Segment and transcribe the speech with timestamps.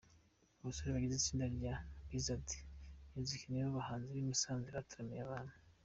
[0.59, 1.75] Abasore bagize itsinda rya
[2.07, 2.47] Bizard
[3.15, 5.55] Music nibo bahanzi b'i Musanze bataramiye abantu.